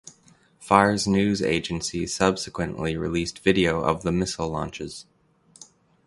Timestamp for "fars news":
0.59-1.43